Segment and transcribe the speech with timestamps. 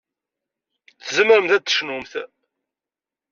[1.05, 2.13] Tzemremt ad tecnumt.